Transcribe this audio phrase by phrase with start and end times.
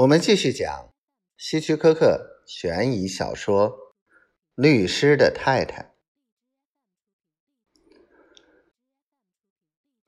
[0.00, 0.94] 我们继续讲
[1.36, 3.70] 希区柯克悬疑小说
[4.54, 5.82] 《律师的太太》。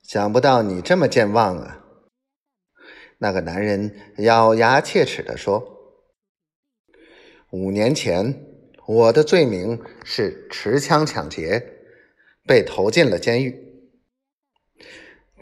[0.03, 1.85] 想不到你这么健忘啊！
[3.19, 5.62] 那个男人咬牙切齿地说
[7.52, 8.46] ：“五年前，
[8.86, 11.84] 我的罪名是持枪抢劫，
[12.45, 13.70] 被投进了监狱。”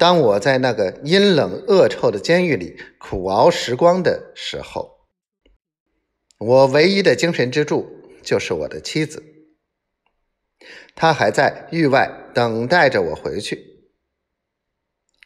[0.01, 4.97] 当我在那个阴冷恶臭的监狱里苦熬时光的时候，
[6.39, 7.87] 我唯一的精神支柱
[8.23, 9.23] 就是我的妻子。
[10.95, 13.93] 她还在狱外等待着我回去。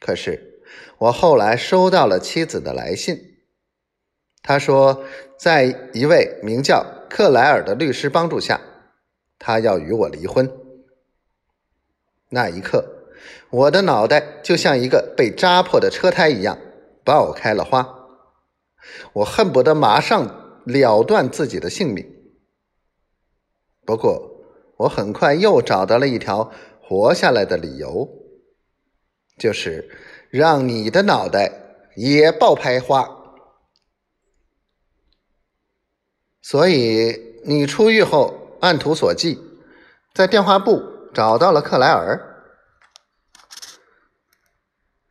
[0.01, 0.61] 可是，
[0.99, 3.37] 我后来收到了妻子的来信，
[4.43, 5.05] 她说，
[5.39, 8.61] 在一位名叫克莱尔的律师帮助下，
[9.39, 10.51] 她要与我离婚。
[12.31, 13.04] 那一刻。
[13.51, 16.59] 我的脑袋就像一个被扎破的车胎一样
[17.05, 17.87] 爆开了花，
[19.13, 22.05] 我恨不得马上了断自己的性命。
[23.87, 24.31] 不过，
[24.79, 26.51] 我很快又找到了一条
[26.83, 28.09] 活下来的理由，
[29.39, 29.89] 就是
[30.31, 31.53] 让你的脑袋
[31.97, 33.09] 也爆开花。
[36.43, 39.39] 所以，你出狱后按图索骥，
[40.13, 40.83] 在电话簿
[41.15, 42.34] 找到了克莱尔。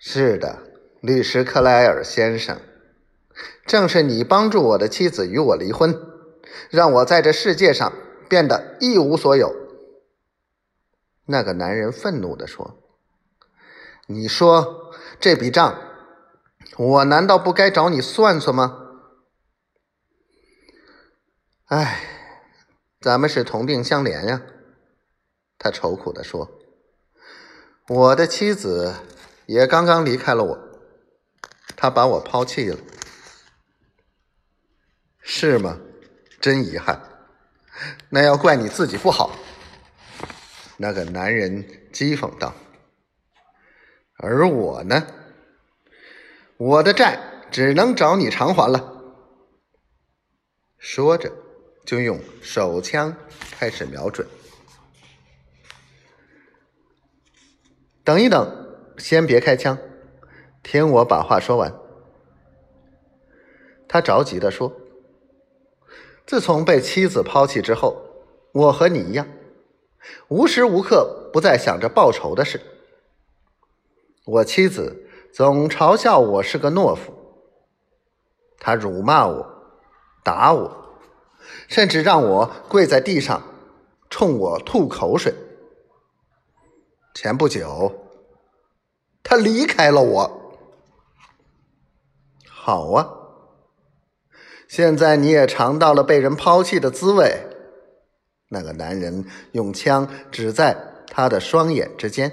[0.06, 0.60] 是的，
[1.00, 2.60] 律师克莱尔先生，
[3.66, 5.98] 正是你帮助我的妻子与我离婚，
[6.70, 7.94] 让我在这世界上
[8.28, 9.56] 变得一无所有。
[11.26, 12.84] 那个男人愤怒地说
[14.08, 15.82] ：“你说这笔账，
[16.76, 18.98] 我难道不该找你算算吗？”
[21.68, 22.02] 哎，
[23.00, 24.42] 咱们是同病相怜呀。”
[25.58, 26.52] 他愁苦地说
[27.88, 28.94] ：“我的妻子。”
[29.46, 30.58] 也刚刚离开了我，
[31.76, 32.78] 他把我抛弃了，
[35.22, 35.80] 是吗？
[36.40, 37.02] 真遗憾，
[38.10, 39.38] 那要怪你自己不好。
[40.78, 42.54] 那个男人讥讽道。
[44.18, 45.08] 而我呢，
[46.58, 47.20] 我的债
[47.52, 49.02] 只能找你偿还了。
[50.78, 51.32] 说着，
[51.86, 53.16] 就用手枪
[53.52, 54.28] 开始瞄准。
[58.04, 58.63] 等一等。
[58.98, 59.78] 先别开枪，
[60.62, 61.74] 听我把话说完。
[63.88, 64.72] 他着急的说
[66.26, 67.96] ：“自从被妻子抛弃之后，
[68.54, 69.28] 我和你一样，
[70.30, 72.62] 无时无刻不在想着报仇的事。
[74.26, 77.14] 我妻子总嘲笑我是个懦夫，
[78.60, 79.46] 她辱骂我，
[80.24, 80.98] 打我，
[81.68, 83.44] 甚至让我跪在地上
[84.10, 85.34] 冲我吐口水。
[87.16, 88.00] 前不久。”
[89.34, 90.54] 他离开了我，
[92.48, 93.10] 好啊！
[94.68, 97.48] 现在你也尝到了被人抛弃的滋味。
[98.50, 100.78] 那个男人用枪指在
[101.08, 102.32] 他的双眼之间。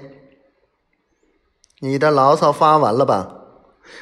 [1.79, 3.45] 你的牢骚发完了吧？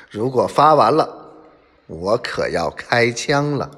[0.09, 1.31] 如果发完了，
[1.88, 3.71] 我可要开枪了。